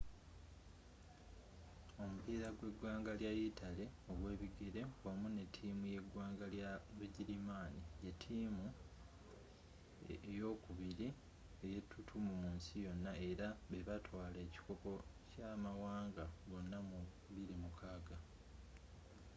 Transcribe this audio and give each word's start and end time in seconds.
omupiira 2.03 2.47
gweggwanga 2.57 3.11
lwa 3.19 3.31
yitale 3.39 3.85
ogwebigere 4.11 4.81
wamu 5.05 5.27
nettiimu 5.37 5.83
yeggwanga 5.93 6.45
lya 6.53 6.69
bugirimaani 6.97 7.81
yettiimu 8.05 8.67
eyokkubiri 10.13 11.07
eyetutumu 11.65 12.31
mu 12.41 12.47
nsi 12.57 12.75
yonna 12.85 13.11
era 13.29 13.47
bebatwala 13.69 14.37
ekikopo 14.45 14.91
kyamawanga 15.29 16.23
gonna 16.49 16.79
mu 16.89 16.99
2006 17.33 18.15